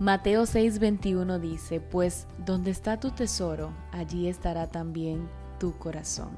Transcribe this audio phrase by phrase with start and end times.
[0.00, 5.28] Mateo 6:21 dice, pues donde está tu tesoro, allí estará también
[5.58, 6.30] tu corazón.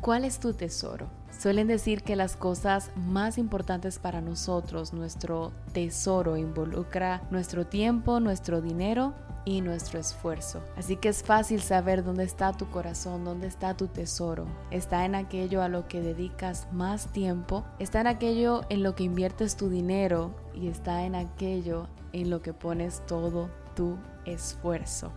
[0.00, 1.08] ¿Cuál es tu tesoro?
[1.36, 8.60] Suelen decir que las cosas más importantes para nosotros, nuestro tesoro, involucra nuestro tiempo, nuestro
[8.60, 9.12] dinero
[9.48, 10.60] y nuestro esfuerzo.
[10.76, 14.46] Así que es fácil saber dónde está tu corazón, dónde está tu tesoro.
[14.70, 19.04] Está en aquello a lo que dedicas más tiempo, está en aquello en lo que
[19.04, 25.12] inviertes tu dinero y está en aquello en lo que pones todo tu esfuerzo.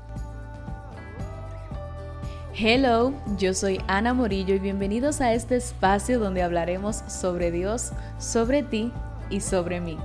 [2.53, 8.63] Hello, yo soy Ana Morillo y bienvenidos a este espacio donde hablaremos sobre Dios, sobre
[8.63, 8.93] ti
[9.29, 9.97] y sobre mí.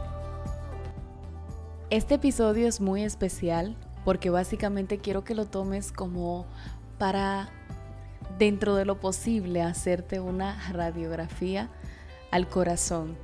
[1.90, 6.46] Este episodio es muy especial porque básicamente quiero que lo tomes como
[6.96, 7.48] para,
[8.38, 11.70] dentro de lo posible, hacerte una radiografía
[12.30, 13.16] al corazón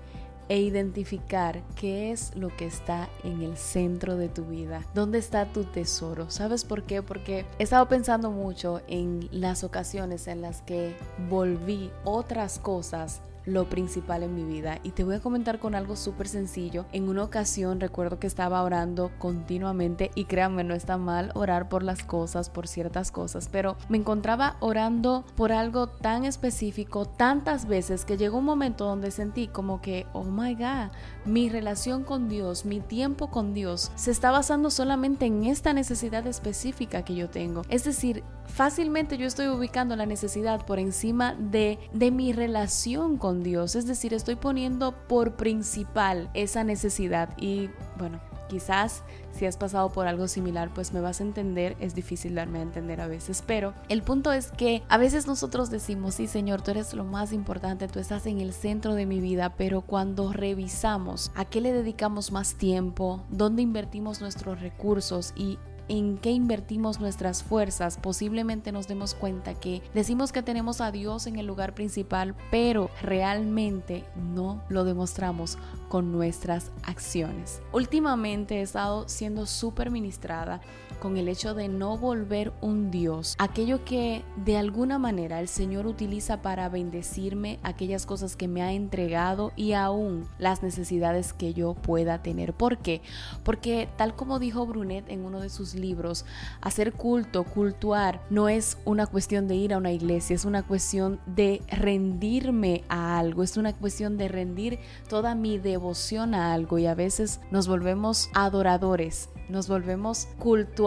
[0.49, 5.53] e identificar qué es lo que está en el centro de tu vida, dónde está
[5.53, 6.31] tu tesoro.
[6.31, 7.01] ¿Sabes por qué?
[7.01, 10.97] Porque he estado pensando mucho en las ocasiones en las que
[11.31, 14.79] volví otras cosas lo principal en mi vida.
[14.83, 16.87] Y te voy a comentar con algo súper sencillo.
[16.93, 21.83] En una ocasión recuerdo que estaba orando continuamente y créanme, no está mal orar por
[21.83, 28.05] las cosas, por ciertas cosas, pero me encontraba orando por algo tan específico tantas veces
[28.05, 30.91] que llegó un momento donde sentí como que, oh my god,
[31.25, 36.27] mi relación con Dios, mi tiempo con Dios se está basando solamente en esta necesidad
[36.27, 37.63] específica que yo tengo.
[37.69, 43.43] Es decir, fácilmente yo estoy ubicando la necesidad por encima de, de mi relación con
[43.43, 43.75] Dios.
[43.77, 50.07] Es decir, estoy poniendo por principal esa necesidad y bueno, quizás si has pasado por
[50.07, 51.75] algo similar, pues me vas a entender.
[51.81, 55.71] Es difícil darme a entender a veces, pero el punto es que a veces nosotros
[55.71, 59.21] decimos, sí Señor, tú eres lo más importante, tú estás en el centro de mi
[59.21, 65.59] vida, pero cuando revisamos a qué le dedicamos más tiempo, dónde invertimos nuestros recursos y
[65.89, 71.27] en qué invertimos nuestras fuerzas, posiblemente nos demos cuenta que decimos que tenemos a Dios
[71.27, 75.59] en el lugar principal, pero realmente no lo demostramos
[75.89, 77.61] con nuestras acciones.
[77.73, 80.61] Últimamente he estado siendo súper ministrada
[81.03, 85.89] con el hecho de no volver un Dios, aquello que de alguna manera el Señor
[85.89, 91.75] utiliza para bendecirme, aquellas cosas que me ha entregado y aún las necesidades que yo
[91.75, 92.53] pueda tener.
[92.55, 93.03] ¿Por qué?
[93.43, 96.25] Porque tal como dijo Brunet en uno de sus libros,
[96.61, 101.19] hacer culto, cultuar, no es una cuestión de ir a una iglesia, es una cuestión
[101.27, 106.87] de rendirme a algo, es una cuestión de rendir toda mi devoción a algo y
[106.87, 110.29] a veces nos volvemos adoradores nos volvemos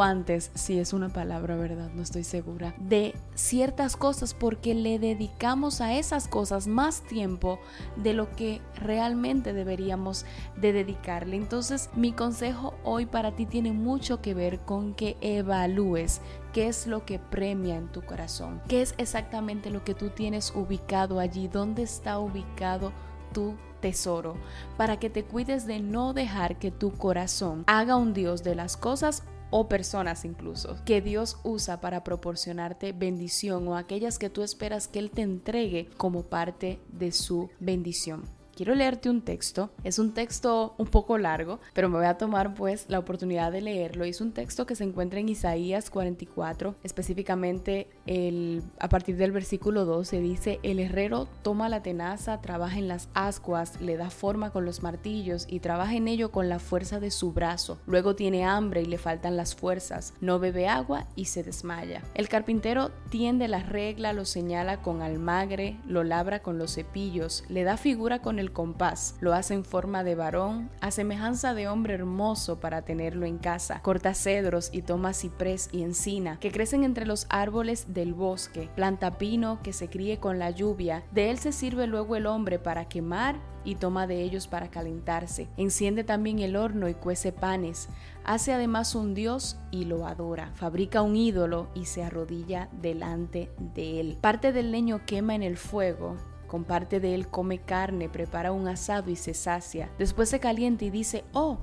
[0.06, 1.90] cultuantes, si es una palabra, ¿verdad?
[1.96, 7.60] No estoy segura, de ciertas cosas porque le dedicamos a esas cosas más tiempo
[7.96, 10.26] de lo que realmente deberíamos
[10.58, 11.38] de dedicarle.
[11.38, 16.22] Entonces, mi consejo hoy para ti tiene mucho que ver con que evalúes
[16.54, 20.54] qué es lo que premia en tu corazón, qué es exactamente lo que tú tienes
[20.56, 22.92] ubicado allí, dónde está ubicado
[23.34, 24.36] tu tesoro,
[24.78, 28.78] para que te cuides de no dejar que tu corazón haga un Dios de las
[28.78, 34.88] cosas o personas incluso, que Dios usa para proporcionarte bendición o aquellas que tú esperas
[34.88, 39.70] que Él te entregue como parte de su bendición quiero leerte un texto.
[39.84, 43.62] Es un texto un poco largo, pero me voy a tomar pues la oportunidad de
[43.62, 44.06] leerlo.
[44.06, 49.86] Es un texto que se encuentra en Isaías 44, específicamente el, a partir del versículo
[49.86, 54.66] 12 dice, el herrero toma la tenaza, trabaja en las ascuas, le da forma con
[54.66, 57.78] los martillos y trabaja en ello con la fuerza de su brazo.
[57.86, 62.02] Luego tiene hambre y le faltan las fuerzas, no bebe agua y se desmaya.
[62.14, 67.64] El carpintero tiende la regla, lo señala con almagre, lo labra con los cepillos, le
[67.64, 71.94] da figura con el compás, lo hace en forma de varón, a semejanza de hombre
[71.94, 73.82] hermoso para tenerlo en casa.
[73.82, 78.70] Corta cedros y toma ciprés y encina, que crecen entre los árboles del bosque.
[78.76, 81.04] Planta pino que se críe con la lluvia.
[81.12, 85.50] De él se sirve luego el hombre para quemar y toma de ellos para calentarse.
[85.58, 87.90] Enciende también el horno y cuece panes.
[88.24, 90.52] Hace además un dios y lo adora.
[90.54, 94.18] Fabrica un ídolo y se arrodilla delante de él.
[94.22, 96.16] Parte del leño quema en el fuego
[96.56, 99.90] con parte de él come carne, prepara un asado y se sacia.
[100.00, 101.58] Después se calienta y dice, oh,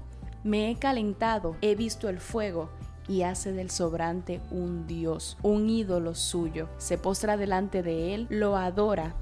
[0.44, 2.68] me he calentado, he visto el fuego
[3.08, 6.68] y hace del sobrante un dios, un ídolo suyo.
[6.76, 9.14] Se postra delante de él, lo adora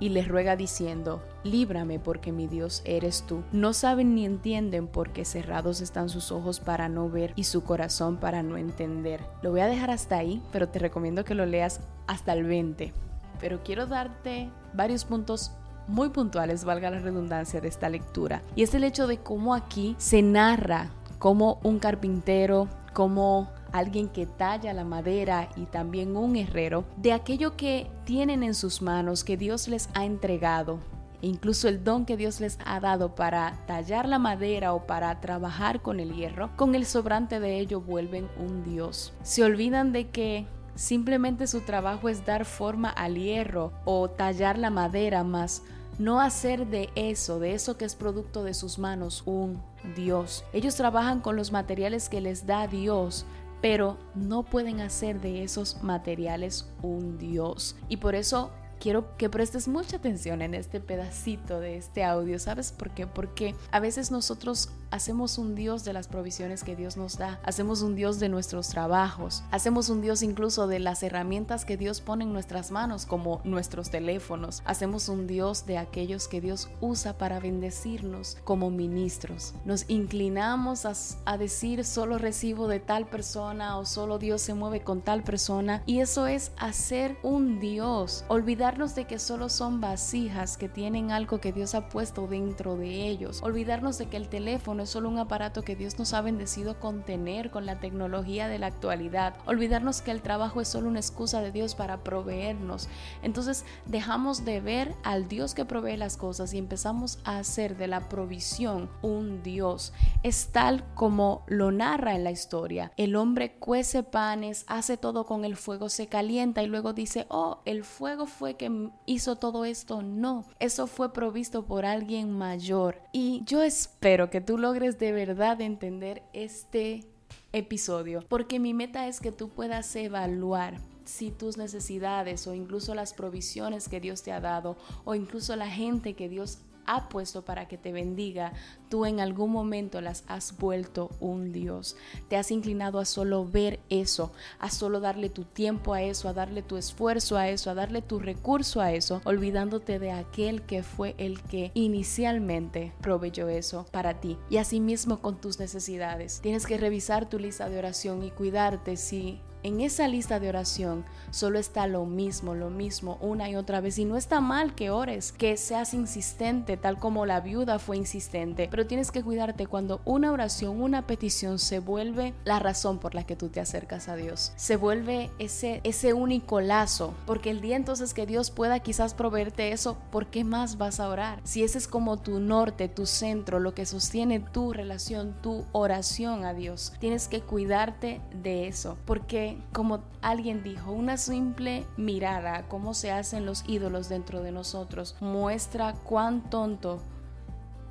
[0.00, 3.42] y le ruega diciendo, líbrame porque mi Dios eres tú.
[3.52, 8.16] No saben ni entienden porque cerrados están sus ojos para no ver y su corazón
[8.16, 9.20] para no entender.
[9.42, 12.94] Lo voy a dejar hasta ahí, pero te recomiendo que lo leas hasta el 20
[13.38, 15.52] pero quiero darte varios puntos
[15.86, 18.42] muy puntuales, valga la redundancia de esta lectura.
[18.54, 24.26] Y es el hecho de cómo aquí se narra como un carpintero, como alguien que
[24.26, 29.36] talla la madera y también un herrero, de aquello que tienen en sus manos, que
[29.36, 30.78] Dios les ha entregado,
[31.20, 35.20] e incluso el don que Dios les ha dado para tallar la madera o para
[35.20, 39.12] trabajar con el hierro, con el sobrante de ello vuelven un Dios.
[39.22, 40.46] Se olvidan de que
[40.78, 45.62] simplemente su trabajo es dar forma al hierro o tallar la madera, más
[45.98, 49.60] no hacer de eso, de eso que es producto de sus manos, un
[49.96, 50.44] Dios.
[50.52, 53.26] Ellos trabajan con los materiales que les da Dios,
[53.60, 57.74] pero no pueden hacer de esos materiales un Dios.
[57.88, 62.38] Y por eso quiero que prestes mucha atención en este pedacito de este audio.
[62.38, 63.08] ¿Sabes por qué?
[63.08, 67.82] Porque a veces nosotros hacemos un Dios de las provisiones que Dios nos da, hacemos
[67.82, 72.24] un Dios de nuestros trabajos, hacemos un Dios incluso de las herramientas que Dios pone
[72.24, 77.40] en nuestras manos, como nuestros teléfonos, hacemos un Dios de aquellos que Dios usa para
[77.40, 79.54] bendecirnos como ministros.
[79.64, 85.02] Nos inclinamos a, decir solo recibo de tal persona o solo Dios se mueve con
[85.02, 90.68] tal persona y eso es hacer un Dios, olvidar de que solo son vasijas que
[90.68, 94.90] tienen algo que Dios ha puesto dentro de ellos, olvidarnos de que el teléfono es
[94.90, 98.66] solo un aparato que Dios nos ha bendecido con tener con la tecnología de la
[98.66, 102.88] actualidad, olvidarnos que el trabajo es solo una excusa de Dios para proveernos.
[103.22, 107.88] Entonces dejamos de ver al Dios que provee las cosas y empezamos a hacer de
[107.88, 109.92] la provisión un Dios.
[110.22, 112.92] Es tal como lo narra en la historia.
[112.96, 117.60] El hombre cuece panes, hace todo con el fuego, se calienta y luego dice, oh,
[117.64, 123.00] el fuego fue que hizo todo esto, no, eso fue provisto por alguien mayor.
[123.12, 127.06] Y yo espero que tú logres de verdad entender este
[127.54, 130.76] episodio, porque mi meta es que tú puedas evaluar
[131.06, 134.76] si tus necesidades o incluso las provisiones que Dios te ha dado
[135.06, 138.52] o incluso la gente que Dios ha puesto para que te bendiga,
[138.88, 141.96] tú en algún momento las has vuelto un Dios.
[142.28, 146.32] Te has inclinado a solo ver eso, a solo darle tu tiempo a eso, a
[146.32, 150.82] darle tu esfuerzo a eso, a darle tu recurso a eso, olvidándote de aquel que
[150.82, 154.38] fue el que inicialmente proveyó eso para ti.
[154.48, 156.40] Y asimismo con tus necesidades.
[156.40, 161.04] Tienes que revisar tu lista de oración y cuidarte si en esa lista de oración
[161.30, 163.98] solo está lo mismo, lo mismo, una y otra vez.
[163.98, 168.68] Y no está mal que ores, que seas insistente, tal como la viuda fue insistente.
[168.70, 173.24] Pero tienes que cuidarte cuando una oración, una petición se vuelve la razón por la
[173.24, 174.52] que tú te acercas a Dios.
[174.56, 177.14] Se vuelve ese, ese único lazo.
[177.26, 181.08] Porque el día entonces que Dios pueda quizás proveerte eso, ¿por qué más vas a
[181.08, 181.40] orar?
[181.44, 186.44] Si ese es como tu norte, tu centro, lo que sostiene tu relación, tu oración
[186.44, 186.92] a Dios.
[187.00, 188.96] Tienes que cuidarte de eso.
[189.04, 195.16] Porque como alguien dijo, una simple mirada cómo se hacen los ídolos dentro de nosotros
[195.20, 197.00] muestra cuán tonto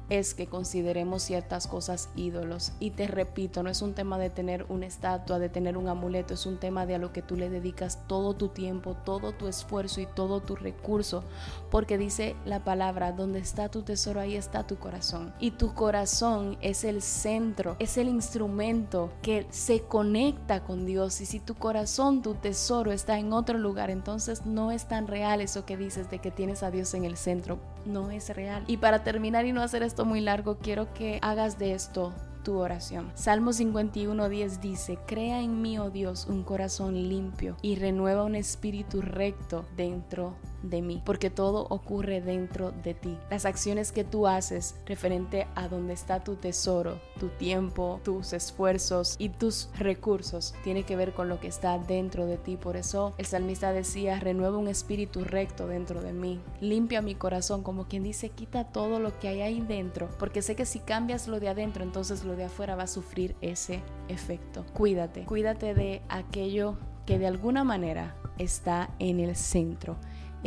[0.09, 2.71] es que consideremos ciertas cosas ídolos.
[2.79, 6.33] Y te repito, no es un tema de tener una estatua, de tener un amuleto,
[6.33, 9.47] es un tema de a lo que tú le dedicas todo tu tiempo, todo tu
[9.47, 11.23] esfuerzo y todo tu recurso.
[11.69, 15.33] Porque dice la palabra, donde está tu tesoro, ahí está tu corazón.
[15.39, 21.21] Y tu corazón es el centro, es el instrumento que se conecta con Dios.
[21.21, 25.41] Y si tu corazón, tu tesoro está en otro lugar, entonces no es tan real
[25.41, 27.59] eso que dices de que tienes a Dios en el centro.
[27.87, 28.63] No es real.
[28.67, 32.13] Y para terminar y no hacer esto muy largo, quiero que hagas de esto
[32.43, 33.11] tu oración.
[33.13, 39.01] Salmo 51.10 dice, Crea en mí, oh Dios, un corazón limpio y renueva un espíritu
[39.01, 43.17] recto dentro de mí, porque todo ocurre dentro de ti.
[43.29, 49.15] Las acciones que tú haces referente a donde está tu tesoro, tu tiempo, tus esfuerzos
[49.19, 52.57] y tus recursos, tiene que ver con lo que está dentro de ti.
[52.57, 57.63] Por eso el salmista decía, renueva un espíritu recto dentro de mí, limpia mi corazón,
[57.63, 61.27] como quien dice, quita todo lo que hay ahí dentro, porque sé que si cambias
[61.27, 64.65] lo de adentro, entonces lo de afuera va a sufrir ese efecto.
[64.73, 69.97] Cuídate, cuídate de aquello que de alguna manera está en el centro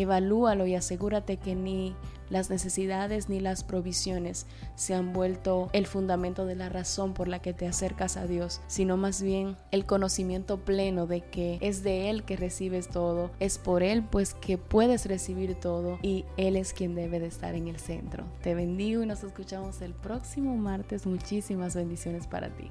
[0.00, 1.94] Evalúalo y asegúrate que ni
[2.30, 7.40] las necesidades ni las provisiones se han vuelto el fundamento de la razón por la
[7.40, 12.08] que te acercas a Dios, sino más bien el conocimiento pleno de que es de
[12.08, 16.72] Él que recibes todo, es por Él pues que puedes recibir todo y Él es
[16.72, 18.24] quien debe de estar en el centro.
[18.42, 21.04] Te bendigo y nos escuchamos el próximo martes.
[21.04, 22.70] Muchísimas bendiciones para ti.